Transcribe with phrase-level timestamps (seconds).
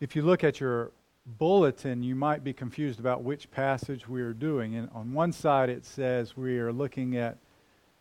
[0.00, 0.92] If you look at your
[1.26, 4.76] bulletin, you might be confused about which passage we are doing.
[4.76, 7.36] And on one side, it says we are looking at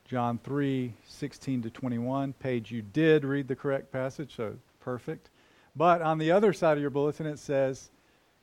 [0.05, 2.31] John 3 16 to 21.
[2.33, 5.29] Page, you did read the correct passage, so perfect.
[5.75, 7.89] But on the other side of your bulletin, it says,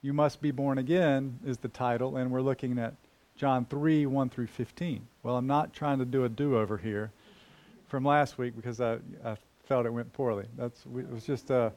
[0.02, 2.93] You must be born again, is the title, and we're looking at
[3.36, 5.07] John 3 1 through 15.
[5.23, 7.11] Well, I'm not trying to do a do over here
[7.88, 10.45] from last week because I, I felt it went poorly.
[10.59, 11.70] That's, it was just a, uh,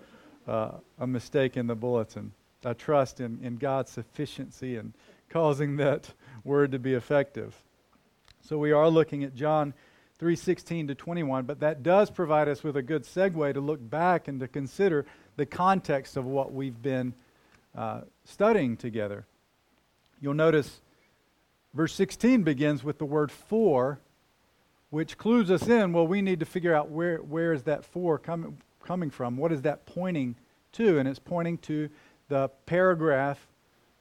[0.49, 2.31] a mistake in the bulletin.
[2.65, 4.93] I trust in, in God's sufficiency and
[5.29, 6.11] causing that
[6.43, 7.55] word to be effective.
[8.41, 9.73] So we are looking at John
[10.19, 14.27] 3:16 to 21, but that does provide us with a good segue to look back
[14.27, 15.05] and to consider
[15.37, 17.13] the context of what we've been
[17.75, 19.25] uh, studying together.
[20.19, 20.81] You'll notice
[21.73, 23.99] verse 16 begins with the word for,
[24.89, 25.93] which clues us in.
[25.93, 29.37] Well, we need to figure out where where is that for coming coming from?
[29.37, 30.35] What is that pointing
[30.73, 30.99] to?
[30.99, 31.89] And it's pointing to
[32.27, 33.47] the paragraph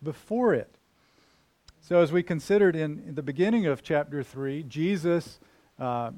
[0.03, 0.77] before it.
[1.81, 5.41] So, as we considered in, in the beginning of chapter 3, Jesus,
[5.79, 6.11] uh,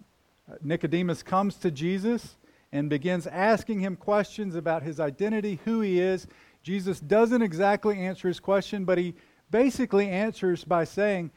[0.62, 2.36] Nicodemus comes to Jesus
[2.72, 6.26] and begins asking him questions about his identity, who he is.
[6.62, 9.14] Jesus doesn't exactly answer his question, but he
[9.50, 11.30] basically answers by saying,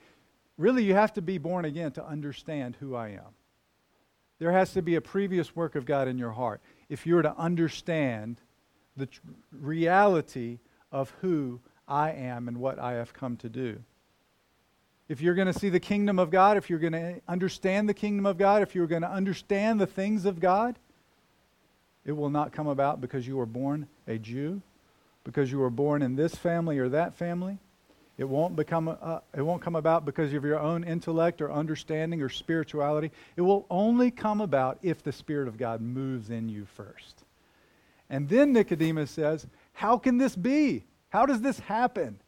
[0.57, 3.33] Really, you have to be born again to understand who I am.
[4.37, 7.35] There has to be a previous work of God in your heart if you're to
[7.37, 8.37] understand
[8.95, 10.59] the tr- reality
[10.91, 13.79] of who I am and what I have come to do.
[15.09, 17.93] If you're going to see the kingdom of God, if you're going to understand the
[17.93, 20.77] kingdom of God, if you're going to understand the things of God,
[22.05, 24.61] it will not come about because you were born a Jew,
[25.23, 27.59] because you were born in this family or that family.
[28.17, 32.21] It won't, become, uh, it won't come about because of your own intellect or understanding
[32.21, 33.11] or spirituality.
[33.35, 37.23] It will only come about if the Spirit of God moves in you first.
[38.11, 40.83] And then Nicodemus says, How can this be?
[41.09, 42.19] How does this happen?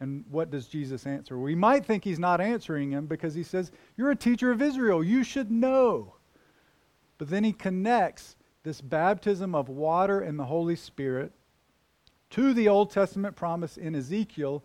[0.00, 1.38] And what does Jesus answer?
[1.38, 5.02] We might think he's not answering him because he says, You're a teacher of Israel.
[5.02, 6.14] You should know.
[7.16, 11.32] But then he connects this baptism of water and the Holy Spirit
[12.30, 14.62] to the Old Testament promise in Ezekiel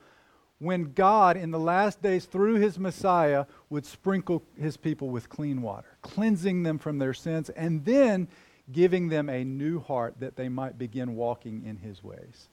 [0.62, 5.64] when God, in the last days, through his Messiah, would sprinkle his people with clean
[5.64, 8.28] water, cleansing them from their sins, and then
[8.72, 12.48] giving them a new heart that they might begin walking in his ways.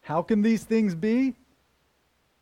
[0.00, 1.34] How can these things be?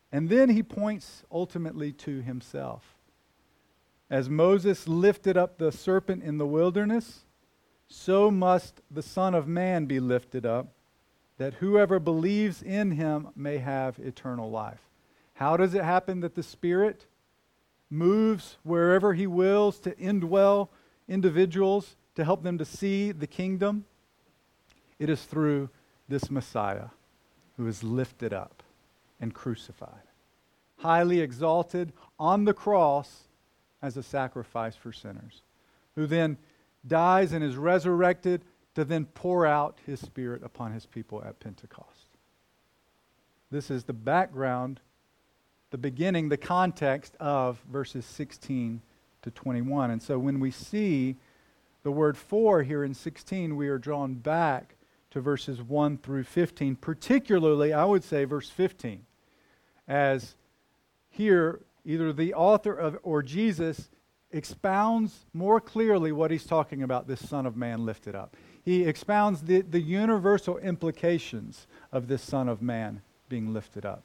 [0.09, 2.95] And then he points ultimately to himself.
[4.09, 7.25] As Moses lifted up the serpent in the wilderness,
[7.89, 10.74] so must the Son of Man be lifted up,
[11.37, 14.79] that whoever believes in him may have eternal life.
[15.35, 17.05] How does it happen that the Spirit
[17.89, 20.69] moves wherever he wills to indwell
[21.07, 23.85] individuals to help them to see the kingdom?
[24.97, 25.69] It is through
[26.07, 26.87] this Messiah
[27.57, 28.63] who is lifted up
[29.19, 30.03] and crucified,
[30.77, 33.23] highly exalted on the cross
[33.81, 35.41] as a sacrifice for sinners,
[35.95, 36.37] who then
[36.87, 38.43] dies and is resurrected
[38.75, 42.07] to then pour out his Spirit upon his people at Pentecost.
[43.49, 44.81] This is the background,
[45.71, 48.81] the beginning, the context of verses 16
[49.21, 49.91] to 21.
[49.91, 51.15] And so when we see
[51.83, 54.75] the word for here in 16, we are drawn back
[55.11, 59.05] to verses 1 through 15, particularly, I would say, verse 15,
[59.87, 60.35] as
[61.09, 63.89] here either the author of or Jesus
[64.31, 68.35] expounds more clearly what he's talking about, this Son of Man lifted up.
[68.65, 74.03] He expounds the, the universal implications of this Son of Man being lifted up.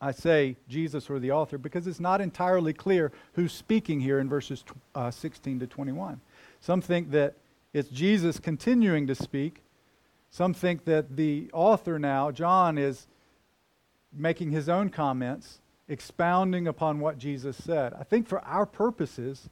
[0.00, 4.28] I say Jesus or the author because it's not entirely clear who's speaking here in
[4.28, 6.20] verses uh, 16 to 21.
[6.60, 7.34] Some think that
[7.72, 9.62] it's Jesus continuing to speak.
[10.30, 13.06] Some think that the author now, John, is
[14.12, 17.94] making his own comments, expounding upon what Jesus said.
[17.94, 19.48] I think for our purposes,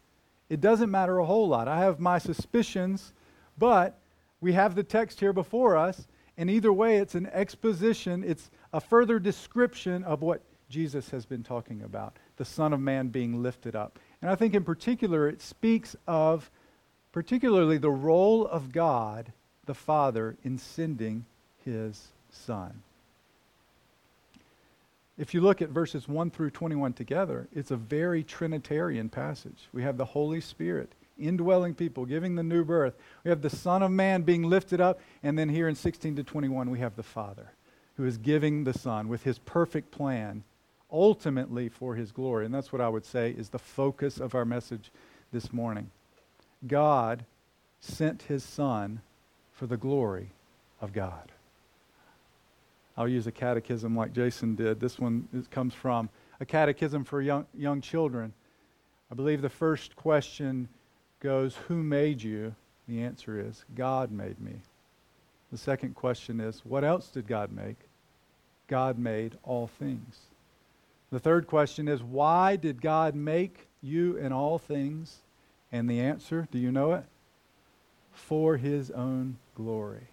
[0.51, 1.69] it doesn't matter a whole lot.
[1.69, 3.13] I have my suspicions,
[3.59, 3.99] but
[4.41, 8.81] we have the text here before us, and either way, it's an exposition, it's a
[8.81, 13.77] further description of what Jesus has been talking about the Son of Man being lifted
[13.77, 13.99] up.
[14.21, 16.51] And I think in particular, it speaks of
[17.13, 19.33] particularly the role of God,
[19.67, 21.27] the Father, in sending
[21.65, 22.83] his Son.
[25.19, 29.69] If you look at verses 1 through 21 together, it's a very Trinitarian passage.
[29.73, 32.95] We have the Holy Spirit indwelling people, giving the new birth.
[33.25, 35.01] We have the Son of Man being lifted up.
[35.23, 37.53] And then here in 16 to 21, we have the Father
[37.97, 40.45] who is giving the Son with his perfect plan,
[40.91, 42.47] ultimately for his glory.
[42.47, 44.91] And that's what I would say is the focus of our message
[45.33, 45.91] this morning.
[46.67, 47.25] God
[47.81, 49.01] sent his Son
[49.53, 50.31] for the glory
[50.81, 51.33] of God.
[52.97, 54.81] I'll use a catechism like Jason did.
[54.81, 56.11] This one comes from
[56.41, 58.33] a catechism for young, young children.
[59.11, 60.69] I believe the first question
[61.23, 62.55] goes, Who made you?
[62.89, 64.57] The answer is, God made me.
[65.51, 67.77] The second question is, What else did God make?
[68.67, 70.19] God made all things.
[71.11, 75.19] The third question is, Why did God make you and all things?
[75.71, 77.05] And the answer, do you know it?
[78.13, 80.09] For his own glory.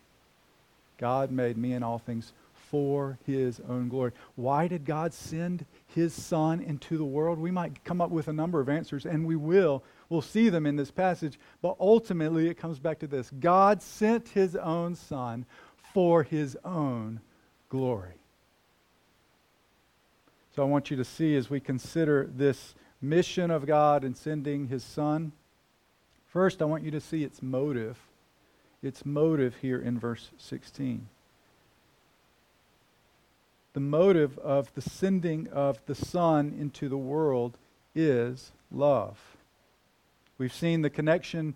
[0.97, 2.31] God made me and all things
[2.69, 4.11] for his own glory.
[4.35, 7.39] Why did God send his son into the world?
[7.39, 9.83] We might come up with a number of answers, and we will.
[10.09, 14.29] We'll see them in this passage, but ultimately it comes back to this God sent
[14.29, 15.45] his own son
[15.93, 17.21] for his own
[17.69, 18.13] glory.
[20.55, 24.67] So I want you to see as we consider this mission of God in sending
[24.67, 25.31] his son,
[26.27, 27.97] first I want you to see its motive.
[28.81, 31.07] Its motive here in verse 16
[33.73, 37.57] the motive of the sending of the Son into the world
[37.93, 39.19] is love.
[40.37, 41.55] We've seen the connection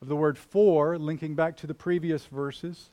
[0.00, 2.90] of the word for, linking back to the previous verses.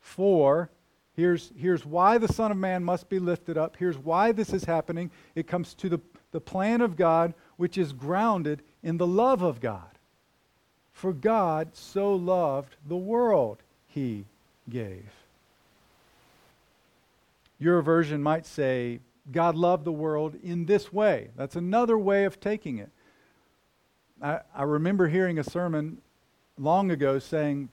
[0.00, 0.68] For,
[1.16, 3.76] here's, here's why the Son of Man must be lifted up.
[3.78, 5.10] Here's why this is happening.
[5.34, 6.00] It comes to the,
[6.32, 9.98] the plan of God, which is grounded in the love of God.
[10.92, 14.26] For God so loved the world, he
[14.68, 15.23] gave.
[17.58, 21.30] Your version might say, God loved the world in this way.
[21.36, 22.90] That's another way of taking it.
[24.22, 25.98] I, I remember hearing a sermon
[26.58, 27.68] long ago saying,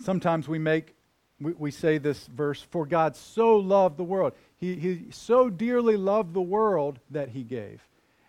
[0.00, 0.96] sometimes we make
[1.40, 4.32] we, we say this verse, for God so loved the world.
[4.56, 7.82] He, he so dearly loved the world that he gave.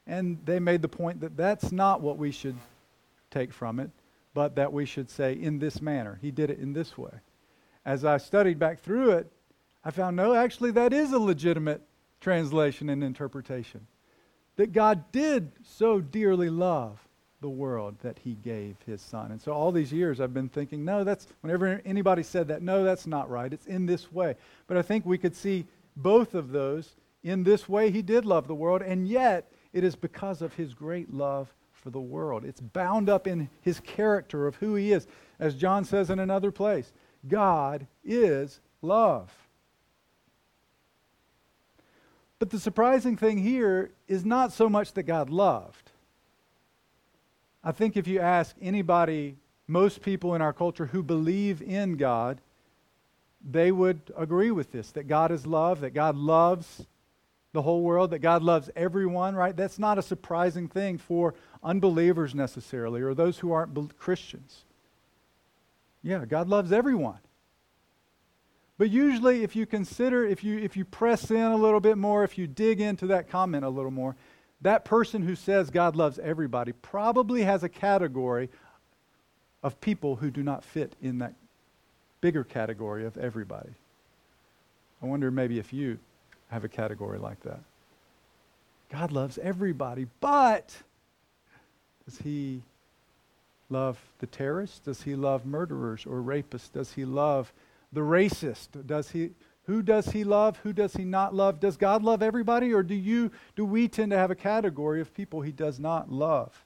[0.05, 2.57] And they made the point that that's not what we should
[3.31, 3.91] take from it,
[4.33, 6.19] but that we should say in this manner.
[6.21, 7.11] He did it in this way.
[7.85, 9.31] As I studied back through it,
[9.87, 11.81] I found no, actually, that is a legitimate
[12.19, 13.87] translation and interpretation.
[14.57, 16.99] That God did so dearly love
[17.39, 19.31] the world that he gave his son.
[19.31, 22.83] And so all these years I've been thinking, no, that's, whenever anybody said that, no,
[22.83, 23.53] that's not right.
[23.53, 24.35] It's in this way.
[24.67, 26.97] But I think we could see both of those.
[27.23, 30.73] In this way, he did love the world, and yet it is because of his
[30.73, 32.43] great love for the world.
[32.43, 35.07] It's bound up in his character of who he is.
[35.39, 36.91] As John says in another place,
[37.25, 39.31] God is love.
[42.39, 45.91] But the surprising thing here is not so much that God loved.
[47.63, 49.35] I think if you ask anybody,
[49.67, 52.39] most people in our culture who believe in God,
[53.49, 56.85] they would agree with this that God is love, that God loves
[57.53, 59.55] the whole world, that God loves everyone, right?
[59.55, 61.33] That's not a surprising thing for
[61.63, 64.63] unbelievers necessarily or those who aren't Christians.
[66.03, 67.19] Yeah, God loves everyone.
[68.77, 72.23] But usually, if you consider, if you, if you press in a little bit more,
[72.23, 74.15] if you dig into that comment a little more,
[74.61, 78.49] that person who says God loves everybody probably has a category
[79.63, 81.33] of people who do not fit in that
[82.21, 83.69] bigger category of everybody.
[85.01, 85.99] I wonder maybe if you
[86.49, 87.59] have a category like that.
[88.91, 90.75] God loves everybody, but
[92.05, 92.61] does he
[93.69, 94.79] love the terrorists?
[94.79, 96.71] Does he love murderers or rapists?
[96.71, 97.51] Does he love
[97.91, 98.85] the racist?
[98.85, 99.31] Does he,
[99.65, 100.57] who does he love?
[100.59, 101.59] Who does he not love?
[101.59, 105.13] Does God love everybody, or do you do we tend to have a category of
[105.13, 106.65] people he does not love?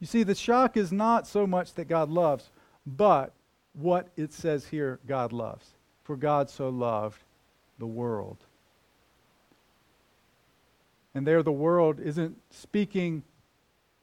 [0.00, 2.50] You see, the shock is not so much that God loves,
[2.86, 3.32] but
[3.74, 5.66] what it says here God loves.
[6.04, 7.22] For God so loved
[7.78, 8.38] the world.
[11.14, 13.22] And there, the world isn't speaking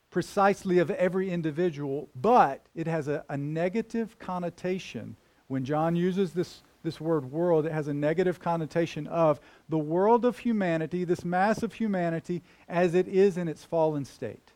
[0.10, 5.16] precisely of every individual, but it has a, a negative connotation
[5.52, 10.24] when John uses this, this word world, it has a negative connotation of the world
[10.24, 14.54] of humanity, this mass of humanity, as it is in its fallen state,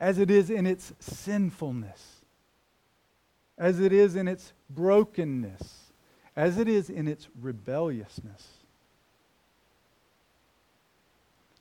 [0.00, 2.24] as it is in its sinfulness,
[3.56, 5.92] as it is in its brokenness,
[6.34, 8.48] as it is in its rebelliousness.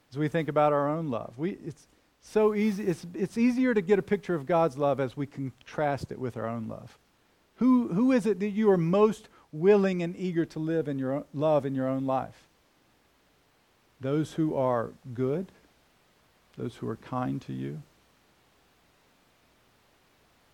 [0.10, 1.88] As we think about our own love, we, it's
[2.20, 6.12] so easy, it's, it's easier to get a picture of God's love as we contrast
[6.12, 6.98] it with our own love.
[7.58, 11.26] Who, who is it that you are most willing and eager to live in your
[11.34, 12.48] love in your own life?
[14.02, 15.48] Those who are good,
[16.58, 17.82] those who are kind to you,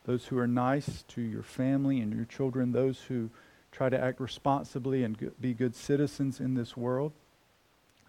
[0.05, 3.29] those who are nice to your family and your children, those who
[3.71, 7.11] try to act responsibly and be good citizens in this world,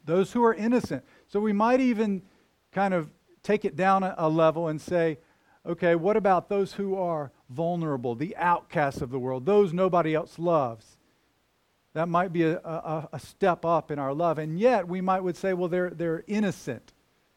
[0.05, 1.05] those who are innocent.
[1.29, 2.23] So we might even
[2.73, 3.11] kind of
[3.43, 5.19] take it down a level and say,
[5.67, 10.39] okay, what about those who are vulnerable, the outcasts of the world, those nobody else
[10.39, 10.97] loves.
[11.93, 14.39] That might be a, a, a, step up in our love.
[14.39, 16.93] And yet, we might would say, well, they're, they're innocent.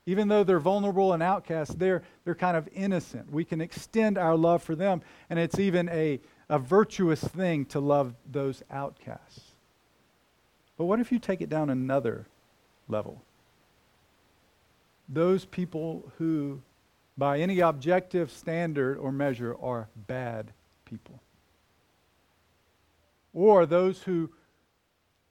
[0.05, 3.32] Even though they're vulnerable and outcasts, they're, they're kind of innocent.
[3.32, 7.79] We can extend our love for them, and it's even a, a virtuous thing to
[7.79, 9.41] love those outcasts.
[10.77, 12.27] But what if you take it down another
[12.88, 13.24] level?
[15.08, 16.62] Those people who,
[17.17, 20.51] by any objective standard or measure, are bad
[20.86, 21.22] people.
[23.34, 24.32] Or those who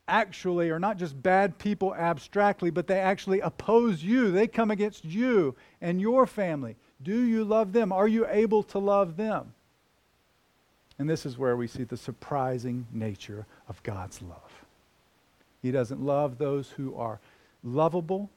[0.09, 4.31] actually are not just bad people abstractly, but they actually oppose you.
[4.31, 6.77] They come against you and your family.
[7.03, 7.93] Do you love them?
[7.93, 9.55] Are you able to love them?
[10.99, 14.65] And this is where we see the surprising nature of God's love.
[15.63, 17.21] He doesn't love those who are
[17.65, 18.31] lovable,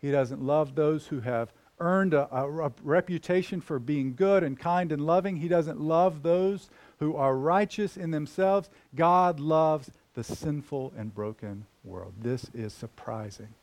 [0.00, 4.92] He doesn't love those who have earned a, a, reputation for being good and kind
[4.92, 5.36] and loving.
[5.36, 6.68] He doesn't love those
[6.98, 8.68] who are righteous in themselves.
[8.94, 12.14] God loves the sinful and broken world.
[12.20, 13.54] This is surprising.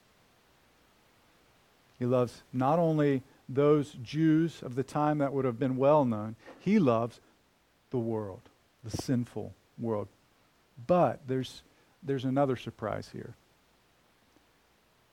[2.00, 6.36] He loves not only those Jews of the time that would have been well known,
[6.60, 7.20] he loves
[7.92, 8.42] the world,
[8.84, 10.08] the sinful world.
[10.88, 11.62] But there's,
[12.04, 13.36] there's another surprise here.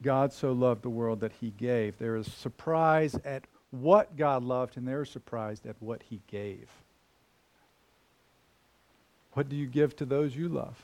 [0.02, 1.98] God so loved the world that he gave.
[1.98, 6.68] There is surprise at what God loved, and they're surprised at what he gave.
[9.32, 10.78] What do you give to those you love?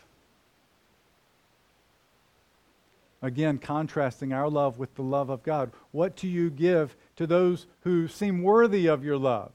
[3.20, 5.72] Again, contrasting our love with the love of God.
[5.90, 9.52] What do you give to those who seem worthy of your love?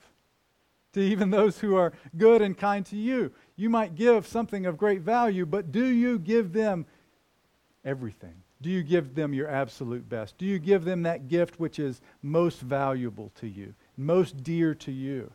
[0.94, 3.32] To even those who are good and kind to you.
[3.56, 6.86] You might give something of great value, but do you give them
[7.84, 8.43] everything?
[8.64, 10.38] Do you give them your absolute best?
[10.38, 14.92] Do you give them that gift which is most valuable to you, most dear to
[14.92, 15.30] you?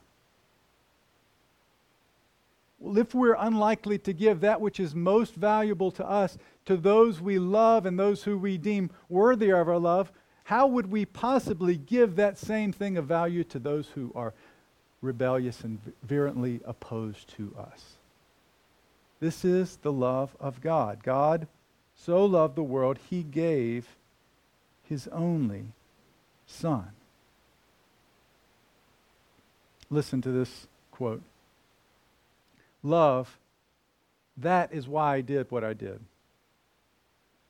[2.78, 7.20] Well, if we're unlikely to give that which is most valuable to us to those
[7.20, 10.10] we love and those who we deem worthy of our love,
[10.44, 14.32] how would we possibly give that same thing of value to those who are
[15.02, 17.96] rebellious and virulently opposed to us?
[19.20, 21.02] This is the love of God.
[21.02, 21.46] God
[21.98, 23.96] so loved the world, he gave
[24.88, 25.66] his only
[26.46, 26.88] Son.
[29.90, 31.22] Listen to this quote.
[32.82, 33.38] Love,
[34.36, 36.00] that is why I did what I did.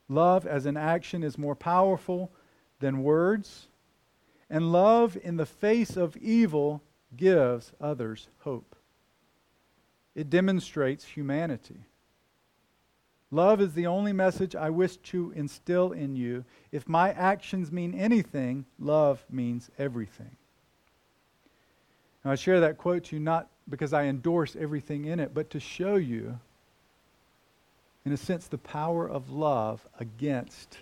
[0.08, 2.30] Love as an action is more powerful
[2.80, 3.66] than words,
[4.48, 6.82] and love in the face of evil
[7.16, 8.74] gives others hope.
[10.14, 11.84] It demonstrates humanity.
[13.30, 16.44] Love is the only message I wish to instill in you.
[16.72, 20.30] If my actions mean anything, love means everything.
[22.24, 25.50] Now, I share that quote to you not because I endorse everything in it, but
[25.50, 26.38] to show you,
[28.06, 30.78] in a sense, the power of love against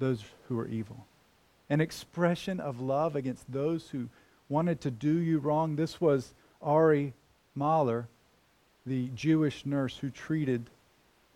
[0.00, 1.06] those who are evil.
[1.68, 4.08] An expression of love against those who
[4.48, 5.76] wanted to do you wrong.
[5.76, 7.12] This was Ari
[7.54, 8.08] Mahler,
[8.86, 10.70] the Jewish nurse who treated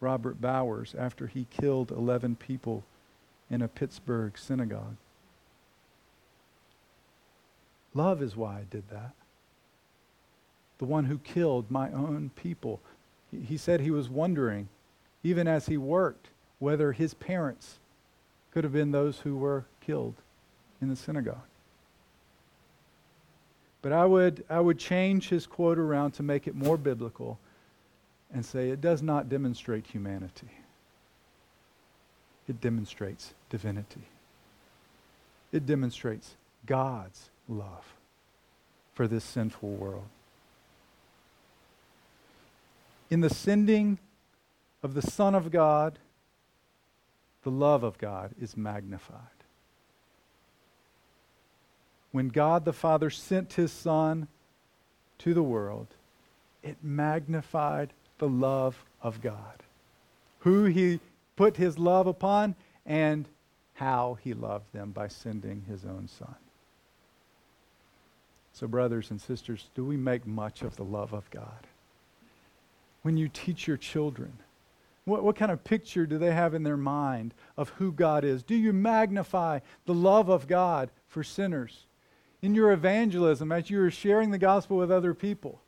[0.01, 2.85] Robert Bowers after he killed 11 people
[3.51, 4.97] in a Pittsburgh synagogue.
[7.95, 9.15] Love is why I did that
[10.79, 12.81] the one who killed my own people.
[13.31, 14.69] He, he said he was wondering,
[15.23, 17.79] even as he worked, whether his parents
[18.51, 20.15] could have been those who were killed
[20.81, 21.39] in the synagogue.
[23.85, 27.39] But I would, I would change his quote around to make it more biblical
[28.33, 30.49] and say it does not demonstrate humanity,
[32.49, 34.09] it demonstrates divinity.
[35.53, 37.85] It demonstrates God's love
[38.95, 40.09] for this sinful world
[43.11, 43.99] in the sending
[44.83, 45.99] of the Son of God,
[47.43, 49.34] the love of God is magnified.
[52.15, 54.29] When God the Father sent his Son
[55.19, 55.89] to the world,
[56.63, 59.63] it magnified the love of God.
[60.41, 61.01] Who he
[61.35, 62.55] put his love upon
[62.87, 63.27] and
[63.75, 66.37] how he loved them by sending his own Son.
[68.53, 71.67] So, brothers and sisters, do we make much of the love of God?
[73.05, 74.33] when you teach your children?
[75.05, 78.43] What, what kind of picture do they have in their mind of who God is?
[78.43, 81.85] Do you magnify the love of God for sinners?
[82.45, 85.63] In your evangelism, as you are sharing the gospel with other people,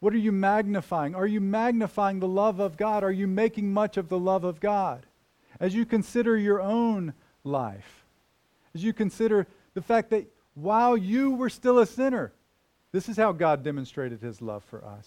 [0.00, 1.14] what are you magnifying?
[1.14, 3.04] Are you magnifying the love of God?
[3.04, 5.04] Are you making much of the love of God?
[5.60, 7.12] As you consider your own
[7.44, 8.06] life,
[8.74, 12.32] as you consider the fact that while you were still a sinner,
[12.90, 15.06] this is how God demonstrated his love for us.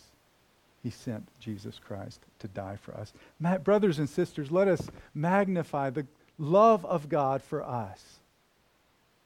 [0.84, 3.14] he sent Jesus Christ to die for us.
[3.64, 6.06] Brothers and sisters, let us magnify the
[6.38, 8.20] love of God for us.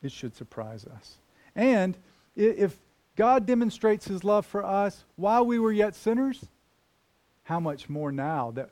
[0.01, 1.18] It should surprise us.
[1.56, 1.98] And
[2.36, 2.77] if
[3.15, 6.46] God demonstrates his love for us while we were yet sinners,
[7.44, 8.70] how much more now that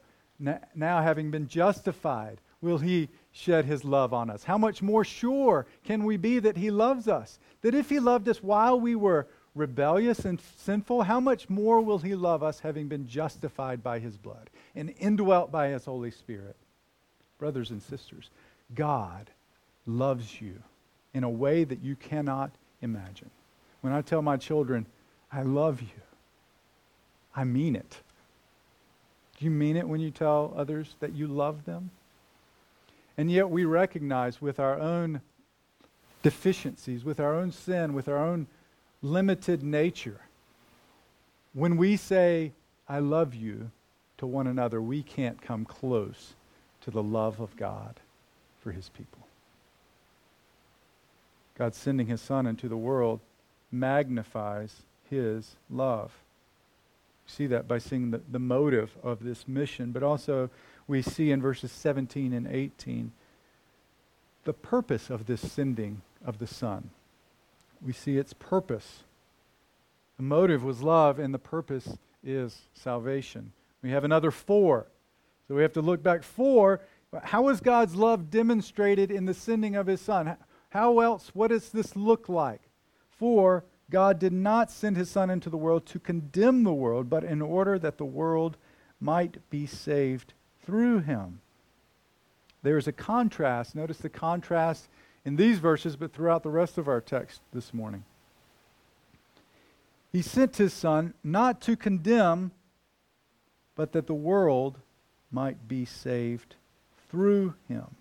[0.76, 4.44] now having been justified will he shed his love on us?
[4.44, 7.40] How much more sure can we be that he loves us?
[7.62, 11.98] That if he loved us while we were rebellious and sinful, how much more will
[11.98, 16.56] he love us having been justified by his blood and indwelt by his Holy Spirit?
[17.40, 18.30] Brothers and sisters,
[18.74, 19.30] God
[19.86, 20.62] loves you
[21.18, 22.52] in a way that you cannot
[22.84, 23.32] imagine.
[23.82, 24.86] When I tell my children,
[25.32, 26.02] I love you,
[27.36, 28.02] I mean it.
[29.38, 31.90] Do you mean it when you tell others that you love them?
[33.18, 35.22] And yet we recognize with our own
[36.22, 38.46] deficiencies, with our own sin, with our own
[39.02, 40.22] limited nature,
[41.54, 42.52] when we say,
[42.88, 43.72] I love you
[44.20, 46.36] to one another, we can't come close
[46.82, 48.00] to the love of God
[48.62, 49.27] for his people.
[51.58, 53.20] God sending his Son into the world
[53.72, 56.12] magnifies his love.
[57.26, 60.50] We see that by seeing the, the motive of this mission, but also
[60.88, 63.12] we see in verses 17 and 18
[64.44, 66.92] the purpose of this sending of the Son.
[67.86, 69.04] We see its purpose.
[70.18, 73.52] The motive was love, and the purpose is salvation.
[73.82, 74.88] We have another for.
[75.48, 76.24] So we have to look back.
[76.24, 76.82] For,
[77.24, 80.38] How was God's love demonstrated in the sending of his Son?
[80.78, 82.62] How else, what does this look like?
[83.10, 87.24] For God did not send his Son into the world to condemn the world, but
[87.24, 88.58] in order that the world
[89.02, 91.40] might be saved through him.
[92.62, 93.74] There is a contrast.
[93.74, 94.88] Notice the contrast
[95.26, 98.04] in these verses, but throughout the rest of our text this morning.
[100.12, 102.52] He sent his Son not to condemn,
[103.74, 104.78] but that the world
[105.32, 106.54] might be saved
[107.10, 107.97] through him.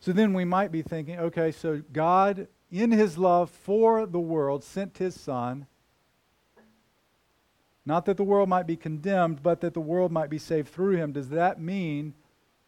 [0.00, 4.62] So then we might be thinking, okay, so God, in his love for the world,
[4.62, 5.66] sent his Son,
[7.84, 10.96] not that the world might be condemned, but that the world might be saved through
[10.96, 11.12] him.
[11.12, 12.12] Does that mean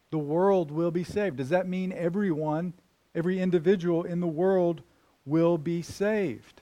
[0.09, 1.37] the world will be saved?
[1.37, 2.73] Does that mean everyone,
[3.13, 4.81] every individual in the world
[5.25, 6.61] will be saved?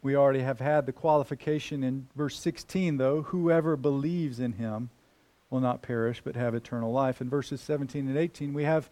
[0.00, 4.90] We already have had the qualification in verse 16, though whoever believes in him
[5.50, 7.20] will not perish but have eternal life.
[7.20, 8.88] In verses 17 and 18, we have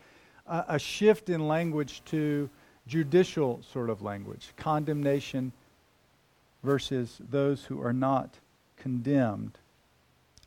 [0.46, 2.50] a, a shift in language to
[2.86, 5.52] judicial sort of language condemnation
[6.62, 8.38] versus those who are not
[8.76, 9.58] condemned.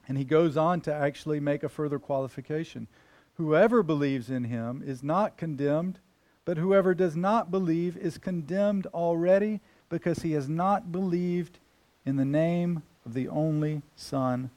[0.07, 2.87] And he goes on to actually make a further qualification.
[3.35, 5.99] Whoever believes in him is not condemned,
[6.43, 11.59] but whoever does not believe is condemned already because he has not believed
[12.05, 14.49] in the name of the only Son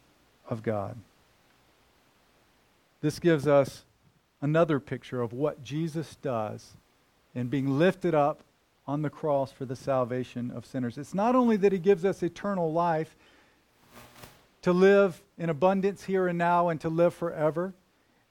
[0.48, 0.96] of God.
[3.04, 3.84] This gives us
[4.40, 6.70] another picture of what Jesus does
[7.34, 8.40] in being lifted up
[8.86, 10.96] on the cross for the salvation of sinners.
[10.96, 13.14] It's not only that he gives us eternal life
[14.62, 17.74] to live in abundance here and now and to live forever.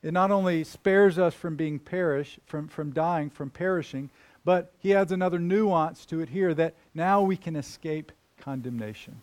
[0.02, 4.10] It not only spares us from being perish, from, from dying, from perishing,
[4.44, 9.22] but he adds another nuance to it here that now we can escape condemnation.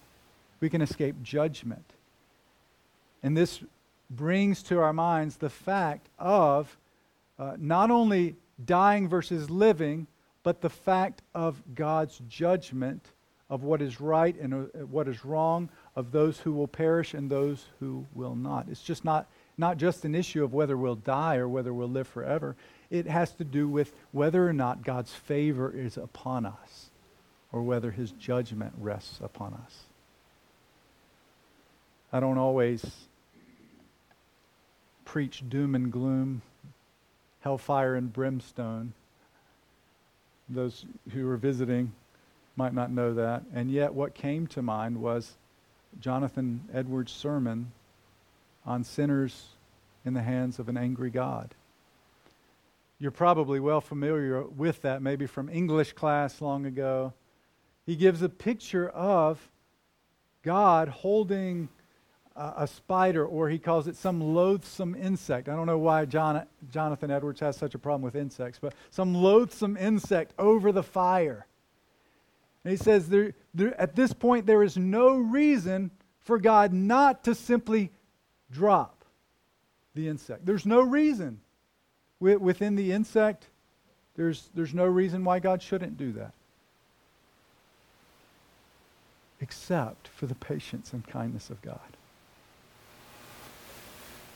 [0.61, 1.93] We can escape judgment.
[3.21, 3.61] And this
[4.11, 6.77] brings to our minds the fact of
[7.39, 10.07] uh, not only dying versus living,
[10.43, 13.13] but the fact of God's judgment
[13.51, 17.29] of what is right and uh, what is wrong, of those who will perish and
[17.29, 18.67] those who will not.
[18.71, 19.27] It's just not,
[19.59, 22.55] not just an issue of whether we'll die or whether we'll live forever.
[22.91, 26.91] It has to do with whether or not God's favor is upon us
[27.53, 29.81] or whether his judgment rests upon us.
[32.13, 32.85] I don't always
[35.11, 36.41] preach doom and gloom,
[37.41, 38.93] hellfire and brimstone.
[40.49, 41.91] Those who are visiting
[42.55, 43.43] might not know that.
[43.53, 45.33] And yet, what came to mind was
[45.99, 47.73] Jonathan Edwards' sermon
[48.65, 49.49] on sinners
[50.05, 51.57] in the hands of an angry God.
[53.01, 57.15] You're probably well familiar with that, maybe from English class long ago.
[57.85, 59.41] He gives a picture of
[60.45, 61.69] God holding
[62.57, 65.49] a spider, or he calls it some loathsome insect.
[65.49, 69.15] I don't know why John, Jonathan Edwards has such a problem with insects, but some
[69.15, 71.47] loathsome insect over the fire.
[72.65, 77.25] And he says, there, there, at this point, there is no reason for God not
[77.25, 77.91] to simply
[78.51, 79.05] drop
[79.95, 80.47] the insect.
[80.47, 81.41] There's no reason.
[82.21, 83.47] Within the insect,
[84.17, 86.33] there's, there's no reason why God shouldn't do that.
[89.41, 91.97] except for the patience and kindness of God,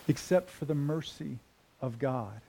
[0.08, 1.38] except for the mercy
[1.80, 2.40] of God.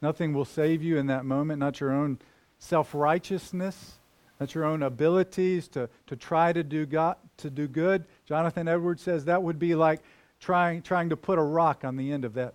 [0.00, 2.18] Nothing will save you in that moment, not your own
[2.58, 3.94] self righteousness,
[4.40, 8.04] not your own abilities to, to try to do, God, to do good.
[8.26, 10.00] Jonathan Edwards says that would be like
[10.40, 12.54] trying, trying to put a rock on the end of that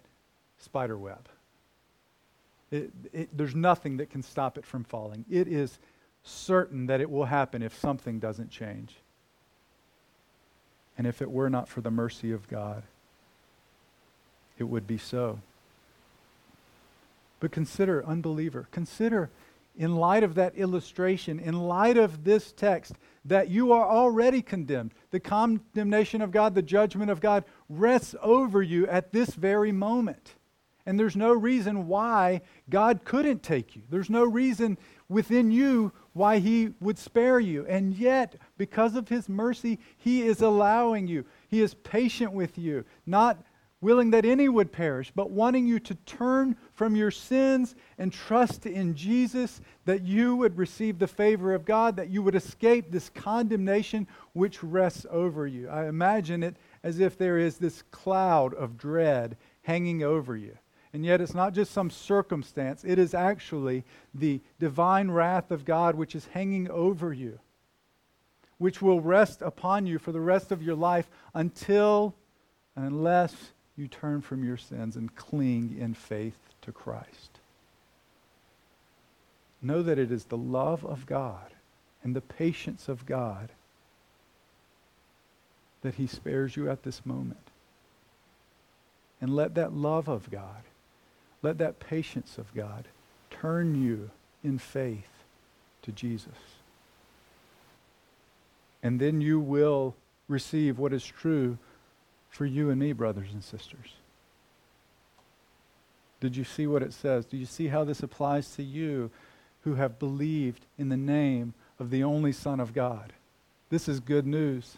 [0.58, 1.30] spider web.
[2.70, 5.24] It, it, there's nothing that can stop it from falling.
[5.30, 5.80] It is
[6.24, 8.94] certain that it will happen if something doesn't change.
[10.98, 12.84] And if it were not for the mercy of God,
[14.58, 15.40] it would be so.
[17.40, 19.30] But consider, unbeliever, consider
[19.78, 22.94] in light of that illustration, in light of this text,
[23.26, 24.92] that you are already condemned.
[25.12, 30.34] The condemnation of God, the judgment of God rests over you at this very moment.
[30.88, 33.84] And there's no reason why God couldn't take you.
[33.90, 34.78] There's no reason
[35.10, 37.66] within you why He would spare you.
[37.68, 41.26] And yet, because of His mercy, He is allowing you.
[41.48, 43.44] He is patient with you, not
[43.80, 48.66] willing that any would perish, but wanting you to turn from your sins and trust
[48.66, 53.10] in Jesus, that you would receive the favor of God, that you would escape this
[53.10, 55.70] condemnation which rests over you.
[55.70, 60.58] I imagine it as if there is this cloud of dread hanging over you.
[60.98, 63.84] And yet, it's not just some circumstance, it is actually
[64.16, 67.38] the divine wrath of God which is hanging over you,
[68.58, 72.16] which will rest upon you for the rest of your life until,
[72.76, 77.42] and unless you turn from your sins and cling in faith to Christ.
[79.62, 81.52] Know that it is the love of God
[82.04, 83.50] and the patience of God
[85.84, 87.52] that He spares you at this moment.
[89.22, 90.64] And let that love of God,
[91.42, 92.86] let that patience of God
[93.30, 94.10] turn you
[94.44, 95.24] in faith
[95.84, 96.34] to Jesus.
[98.84, 99.96] And then you will
[100.28, 101.58] receive what is true
[102.30, 103.96] for you and me, brothers and sisters.
[106.20, 107.26] Did you see what it says?
[107.26, 109.12] Do you see how this applies to you
[109.64, 113.14] who have believed in the name of the only Son of God?
[113.70, 114.78] This is good news.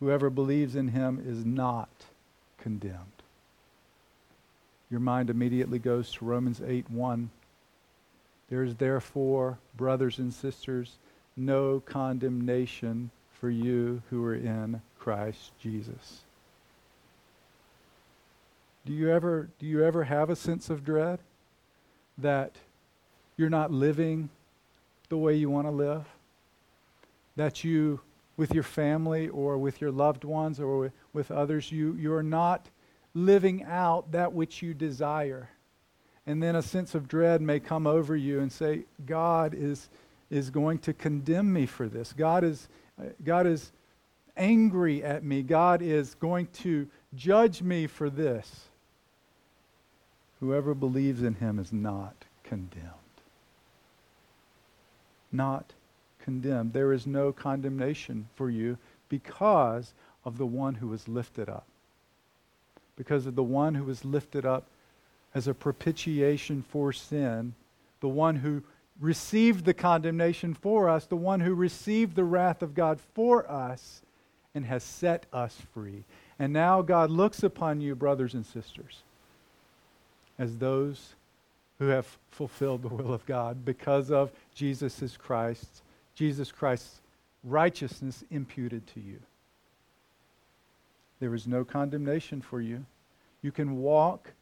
[0.00, 1.90] Whoever believes in him is not
[2.58, 3.15] condemned.
[4.90, 7.30] Your mind immediately goes to Romans 8 1.
[8.48, 10.96] There is therefore, brothers and sisters,
[11.36, 16.22] no condemnation for you who are in Christ Jesus.
[18.84, 21.18] Do you ever do you ever have a sense of dread
[22.18, 22.52] that
[23.36, 24.30] you're not living
[25.08, 26.06] the way you want to live?
[27.34, 28.00] That you
[28.36, 32.68] with your family or with your loved ones or with others you you're not
[33.16, 35.48] living out that which you desire.
[36.26, 39.88] And then a sense of dread may come over you and say God is
[40.28, 42.12] is going to condemn me for this.
[42.12, 42.68] God is
[43.24, 43.72] God is
[44.36, 45.42] angry at me.
[45.42, 48.66] God is going to judge me for this.
[50.40, 52.90] Whoever believes in him is not condemned.
[55.32, 55.72] Not
[56.18, 56.74] condemned.
[56.74, 58.76] There is no condemnation for you
[59.08, 61.66] because of the one who was lifted up.
[62.96, 64.64] Because of the one who was lifted up
[65.34, 67.54] as a propitiation for sin,
[68.00, 68.62] the one who
[69.00, 74.02] received the condemnation for us, the one who received the wrath of God for us
[74.54, 76.04] and has set us free.
[76.38, 79.02] And now God looks upon you, brothers and sisters,
[80.38, 81.14] as those
[81.78, 85.82] who have fulfilled the will of God because of Jesus Christ,
[86.14, 87.00] Jesus Christ's
[87.44, 89.18] righteousness imputed to you.
[91.20, 92.84] There is no condemnation for you.
[93.42, 94.32] You can walk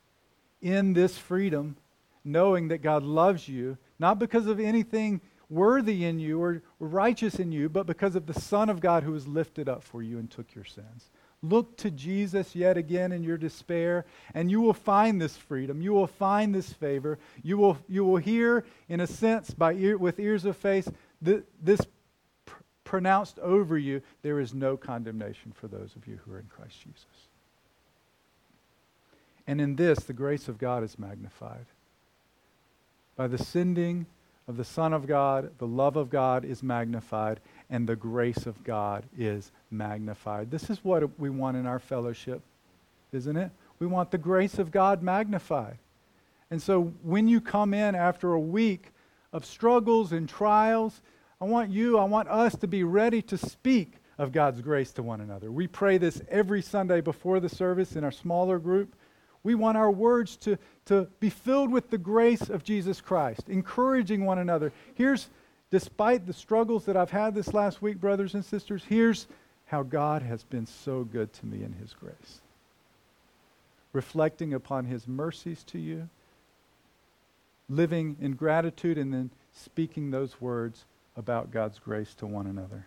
[0.61, 1.77] in this freedom
[2.25, 7.53] knowing that God loves you not because of anything worthy in you or righteous in
[7.53, 10.31] you, but because of the Son of God who was lifted up for you and
[10.31, 11.11] took your sins.
[11.43, 15.83] Look to Jesus yet again in your despair, and you will find this freedom.
[15.83, 17.19] You will find this favor.
[17.43, 20.91] You will, you will hear, in a sense, by ear, with ears of faith,
[21.23, 21.83] th- this
[22.85, 26.81] pronounced over you there is no condemnation for those of you who are in Christ
[26.81, 27.07] Jesus.
[29.47, 31.67] And in this, the grace of God is magnified.
[33.17, 34.07] By the sending
[34.49, 38.63] of the Son of God, the love of God is magnified, and the grace of
[38.65, 40.51] God is magnified.
[40.51, 42.43] This is what we want in our fellowship,
[43.13, 43.51] isn't it?
[43.79, 45.79] We want the grace of God magnified.
[46.51, 48.93] And so when you come in after a week
[49.33, 51.01] of struggles and trials,
[51.41, 55.03] I want you, I want us to be ready to speak of God's grace to
[55.03, 55.51] one another.
[55.51, 58.95] We pray this every Sunday before the service in our smaller group.
[59.43, 64.25] We want our words to, to be filled with the grace of Jesus Christ, encouraging
[64.25, 64.73] one another.
[64.95, 65.29] Here's,
[65.71, 69.27] despite the struggles that I've had this last week, brothers and sisters, here's
[69.67, 72.41] how God has been so good to me in His grace.
[73.93, 76.09] Reflecting upon His mercies to you,
[77.69, 80.85] living in gratitude, and then speaking those words
[81.17, 82.87] about God's grace to one another.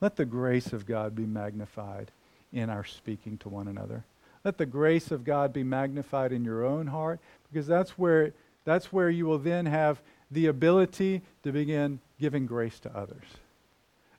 [0.00, 2.10] Let the grace of God be magnified
[2.52, 4.04] in our speaking to one another.
[4.44, 8.32] Let the grace of God be magnified in your own heart because that's where,
[8.64, 13.24] that's where you will then have the ability to begin giving grace to others.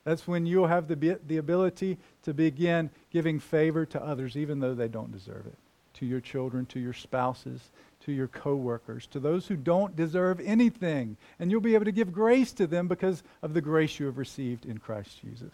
[0.03, 4.73] That's when you'll have the, the ability to begin giving favor to others, even though
[4.73, 5.57] they don't deserve it.
[5.95, 7.71] To your children, to your spouses,
[8.05, 11.17] to your coworkers, to those who don't deserve anything.
[11.39, 14.17] And you'll be able to give grace to them because of the grace you have
[14.17, 15.53] received in Christ Jesus.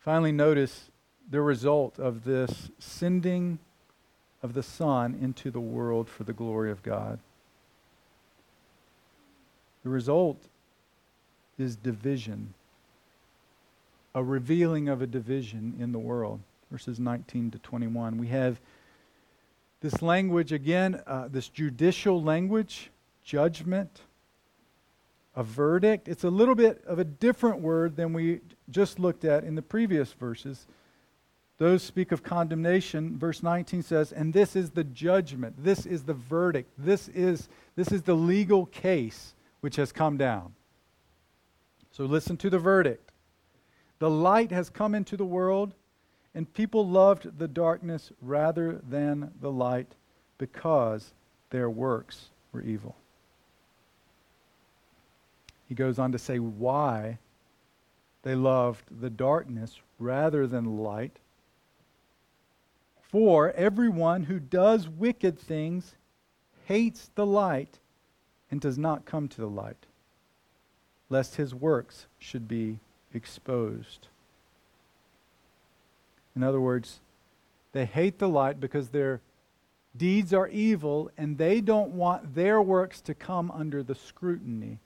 [0.00, 0.90] Finally, notice
[1.30, 3.58] the result of this sending
[4.42, 7.18] of the Son into the world for the glory of God.
[9.82, 10.38] The result
[11.58, 12.54] is division,
[14.14, 16.40] a revealing of a division in the world.
[16.70, 18.18] Verses 19 to 21.
[18.18, 18.60] We have
[19.84, 22.90] this language, again, uh, this judicial language,
[23.22, 24.00] judgment,
[25.36, 26.08] a verdict.
[26.08, 29.60] It's a little bit of a different word than we just looked at in the
[29.60, 30.66] previous verses.
[31.58, 33.18] Those speak of condemnation.
[33.18, 35.62] Verse 19 says, And this is the judgment.
[35.62, 36.70] This is the verdict.
[36.78, 40.54] This is, this is the legal case which has come down.
[41.90, 43.12] So listen to the verdict.
[43.98, 45.74] The light has come into the world,
[46.34, 49.92] and people loved the darkness rather than the light
[50.38, 51.12] because
[51.50, 52.96] their works were evil.
[55.68, 57.18] He goes on to say why
[58.22, 61.18] they loved the darkness rather than light.
[63.02, 65.94] For everyone who does wicked things
[66.64, 67.78] hates the light
[68.50, 69.86] and does not come to the light,
[71.10, 72.78] lest his works should be
[73.12, 74.08] exposed.
[76.36, 77.00] In other words,
[77.72, 79.20] they hate the light because their
[79.96, 84.78] deeds are evil and they don't want their works to come under the scrutiny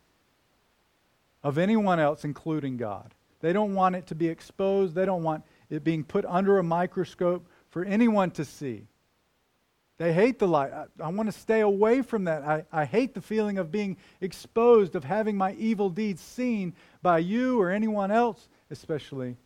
[1.42, 3.14] of anyone else, including God.
[3.40, 4.94] They don't want it to be exposed.
[4.94, 8.86] They don't want it being put under a microscope for anyone to see.
[9.98, 10.72] They hate the light.
[10.72, 12.42] I, I want to stay away from that.
[12.42, 17.18] I, I hate the feeling of being exposed, of having my evil deeds seen by
[17.18, 19.36] you or anyone else, especially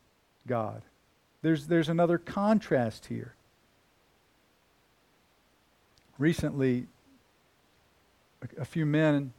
[0.47, 0.83] God.
[1.42, 3.35] There's, there's another contrast here.
[6.18, 6.87] Recently,
[8.42, 9.33] a, a few men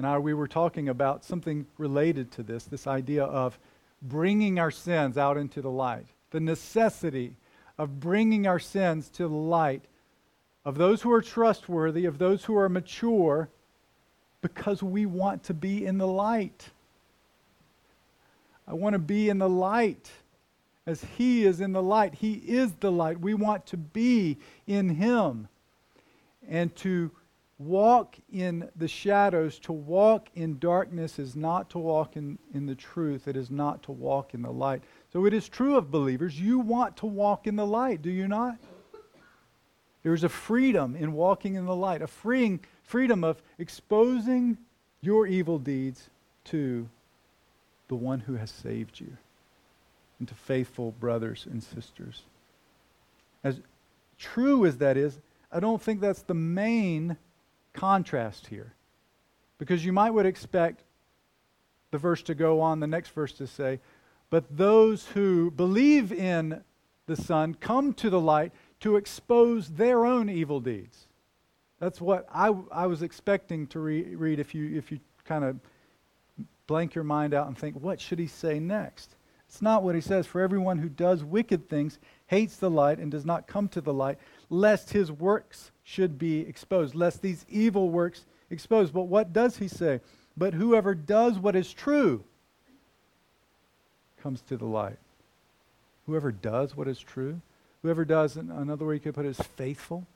[0.00, 3.58] and I, we were talking about something related to this this idea of
[4.00, 7.34] bringing our sins out into the light, the necessity
[7.76, 9.82] of bringing our sins to the light
[10.64, 13.50] of those who are trustworthy, of those who are mature,
[14.40, 16.70] because we want to be in the light.
[18.66, 20.10] I want to be in the light
[20.90, 22.14] as He is in the light.
[22.14, 23.20] He is the light.
[23.20, 25.48] We want to be in Him
[26.48, 27.10] and to
[27.58, 32.74] walk in the shadows, to walk in darkness is not to walk in, in the
[32.74, 33.28] truth.
[33.28, 34.82] It is not to walk in the light.
[35.12, 36.40] So it is true of believers.
[36.40, 38.56] You want to walk in the light, do you not?
[40.02, 44.56] There's a freedom in walking in the light, a freeing freedom of exposing
[45.02, 46.08] your evil deeds
[46.44, 46.88] to
[47.88, 49.16] the one who has saved you
[50.20, 52.22] and to faithful brothers and sisters.
[53.42, 53.60] As
[54.18, 55.18] true as that is,
[55.50, 57.16] I don't think that's the main
[57.72, 58.74] contrast here.
[59.58, 60.84] Because you might would expect
[61.90, 63.80] the verse to go on, the next verse to say,
[64.28, 66.62] But those who believe in
[67.06, 71.06] the Son come to the light to expose their own evil deeds.
[71.80, 75.58] That's what I, I was expecting to re- read if you, if you kind of
[76.66, 79.16] blank your mind out and think, what should he say next?
[79.50, 80.28] It's not what he says.
[80.28, 83.92] For everyone who does wicked things hates the light and does not come to the
[83.92, 84.16] light,
[84.48, 88.94] lest his works should be exposed, lest these evil works exposed.
[88.94, 90.02] But what does he say?
[90.36, 92.22] But whoever does what is true
[94.22, 94.98] comes to the light.
[96.06, 97.40] Whoever does what is true,
[97.82, 100.06] whoever does, another way you could put it is faithful.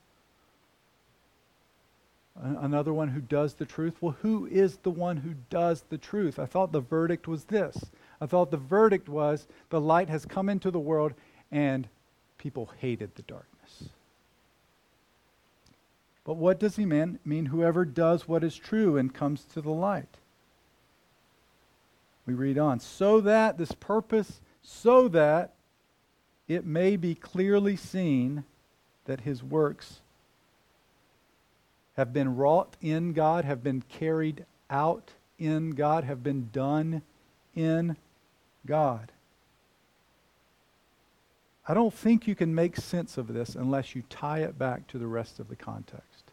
[2.41, 3.95] Another one who does the truth.
[4.01, 6.37] Well, who is the one who does the truth?
[6.37, 7.85] I thought the verdict was this.
[8.19, 11.13] I thought the verdict was the light has come into the world
[11.51, 11.87] and
[12.37, 13.89] people hated the darkness.
[16.25, 17.19] But what does he mean?
[17.23, 20.17] mean whoever does what is true and comes to the light.
[22.25, 22.79] We read on.
[22.79, 25.53] So that, this purpose, so that
[26.47, 28.43] it may be clearly seen
[29.05, 30.01] that his works
[31.97, 37.01] have been wrought in God, have been carried out in God, have been done
[37.55, 37.95] in
[38.65, 39.11] God.
[41.67, 44.97] I don't think you can make sense of this unless you tie it back to
[44.97, 46.31] the rest of the context.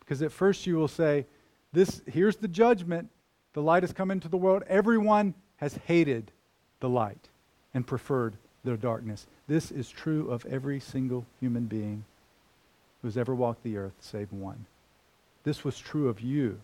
[0.00, 1.26] Because at first you will say,
[1.72, 3.08] this here's the judgment.
[3.52, 4.64] The light has come into the world.
[4.66, 6.32] Everyone has hated
[6.80, 7.28] the light
[7.74, 9.26] and preferred their darkness.
[9.46, 12.04] This is true of every single human being
[13.00, 14.66] who has ever walked the earth, save one.
[15.44, 16.60] This was true of you.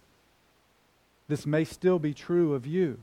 [1.29, 2.99] This may still be true of you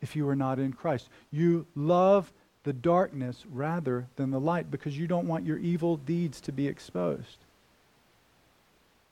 [0.00, 1.08] if you are not in Christ.
[1.30, 2.32] You love
[2.64, 6.68] the darkness rather than the light because you don't want your evil deeds to be
[6.68, 7.38] exposed.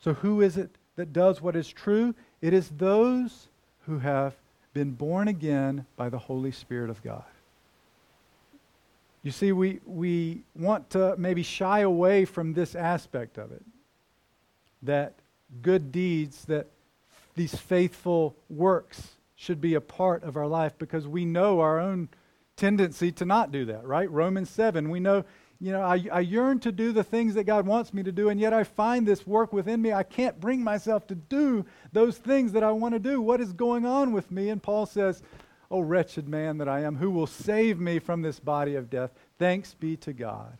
[0.00, 2.14] So, who is it that does what is true?
[2.40, 3.48] It is those
[3.86, 4.34] who have
[4.74, 7.24] been born again by the Holy Spirit of God.
[9.22, 13.64] You see, we, we want to maybe shy away from this aspect of it
[14.82, 15.14] that
[15.60, 16.66] good deeds, that
[17.34, 22.08] these faithful works should be a part of our life because we know our own
[22.56, 24.10] tendency to not do that, right?
[24.10, 25.24] Romans 7, we know,
[25.60, 28.28] you know, I, I yearn to do the things that God wants me to do,
[28.28, 29.92] and yet I find this work within me.
[29.92, 33.20] I can't bring myself to do those things that I want to do.
[33.20, 34.48] What is going on with me?
[34.50, 35.22] And Paul says,
[35.72, 39.10] Oh, wretched man that I am, who will save me from this body of death?
[39.38, 40.58] Thanks be to God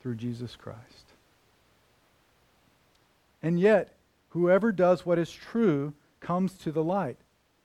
[0.00, 1.12] through Jesus Christ.
[3.40, 3.94] And yet,
[4.30, 7.18] whoever does what is true comes to the light,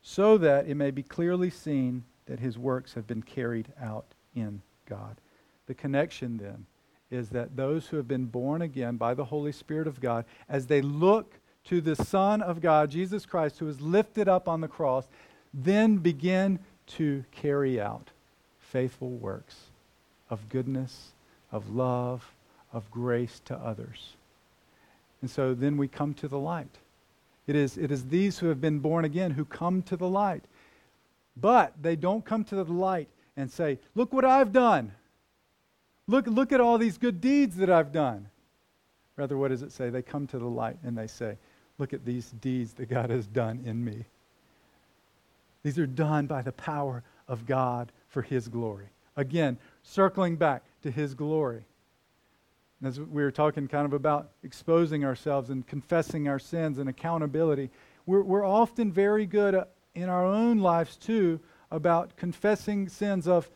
[0.04, 4.62] so that it may be clearly seen that his works have been carried out in
[4.88, 5.18] God.
[5.66, 6.68] The connection then
[7.10, 10.68] is that those who have been born again by the Holy Spirit of God, as
[10.68, 14.68] they look to the Son of God, Jesus Christ, who was lifted up on the
[14.68, 15.06] cross,
[15.54, 18.10] then begin to carry out
[18.60, 19.56] faithful works
[20.30, 21.12] of goodness,
[21.52, 22.34] of love,
[22.74, 24.14] of grace to others.
[25.22, 26.80] And so then we come to the light.
[27.46, 30.44] It is, it is these who have been born again who come to the light.
[31.38, 34.92] But they don't come to the light and say, Look what I've done.
[36.08, 38.28] Look, look at all these good deeds that I've done.
[39.16, 39.90] Rather, what does it say?
[39.90, 41.38] They come to the light and they say,
[41.78, 44.06] Look at these deeds that God has done in me.
[45.64, 48.88] These are done by the power of God for His glory.
[49.16, 51.66] Again, circling back to His glory.
[52.84, 57.70] As we were talking kind of about exposing ourselves and confessing our sins and accountability,
[58.06, 61.40] we're, we're often very good uh, in our own lives too
[61.72, 63.50] about confessing sins of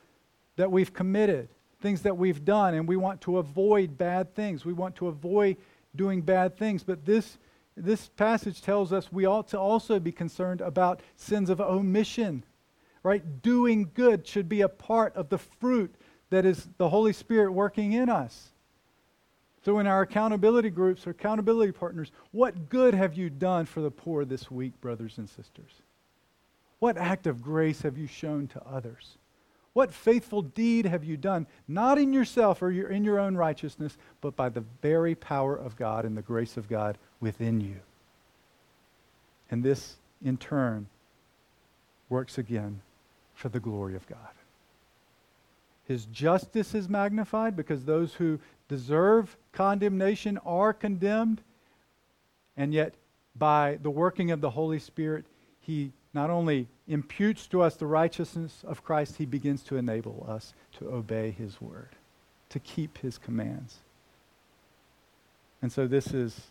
[0.56, 1.50] that we've committed,
[1.82, 4.66] things that we've done, and we want to avoid bad things.
[4.66, 5.58] We want to avoid
[5.96, 6.84] doing bad things.
[6.84, 7.38] But this,
[7.78, 12.44] this passage tells us we ought to also be concerned about sins of omission.
[13.04, 13.42] Right?
[13.42, 15.94] Doing good should be a part of the fruit
[16.30, 18.50] that is the Holy Spirit working in us.
[19.64, 23.92] So, in our accountability groups or accountability partners, what good have you done for the
[23.92, 25.82] poor this week, brothers and sisters?
[26.80, 29.18] What act of grace have you shown to others?
[29.78, 34.36] What faithful deed have you done, not in yourself or in your own righteousness, but
[34.36, 37.76] by the very power of God and the grace of God within you?
[39.52, 40.88] And this, in turn,
[42.10, 42.82] works again
[43.36, 44.18] for the glory of God.
[45.88, 51.42] His justice is magnified because those who deserve condemnation are condemned.
[52.58, 52.96] And yet,
[53.36, 55.26] by the working of the Holy Spirit,
[55.62, 60.56] He not only imputes to us the righteousness of Christ, He begins to enable us
[60.80, 61.90] to obey His word,
[62.50, 63.82] to keep His commands.
[65.62, 66.48] And so, this is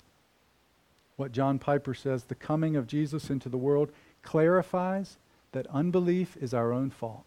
[1.16, 3.90] what John Piper says the coming of Jesus into the world
[4.22, 5.16] clarifies
[5.50, 7.24] that unbelief is our own fault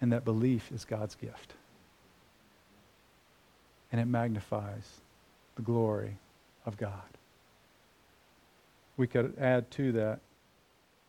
[0.00, 1.54] and that belief is God's gift.
[3.90, 5.00] And it magnifies
[5.56, 6.18] the glory
[6.64, 7.17] of God.
[8.98, 10.20] We could add to that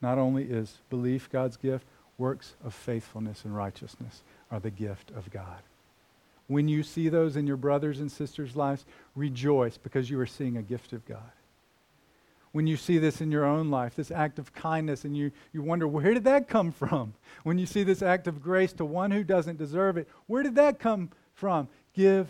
[0.01, 1.85] not only is belief God's gift,
[2.17, 5.59] works of faithfulness and righteousness are the gift of God.
[6.47, 10.55] When you see those in your brothers and sisters' lives, rejoice because you are seeing
[10.55, 11.31] a gift of God
[12.51, 15.61] when you see this in your own life, this act of kindness, and you, you
[15.61, 17.13] wonder, where did that come from?
[17.43, 20.55] When you see this act of grace to one who doesn't deserve it, where did
[20.55, 21.67] that come from?
[21.93, 22.27] Give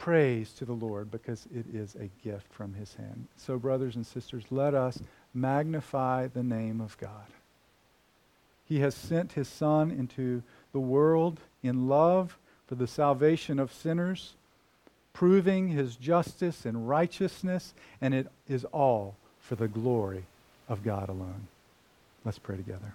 [0.00, 3.26] praise to the Lord because it is a gift from his hand.
[3.36, 4.98] So, brothers and sisters, let us
[5.34, 7.26] magnify the name of God.
[8.66, 10.42] He has sent his Son into
[10.72, 14.34] the world in love for the salvation of sinners
[15.12, 20.24] proving his justice and righteousness, and it is all for the glory
[20.68, 21.48] of God alone.
[22.24, 22.94] Let's pray together.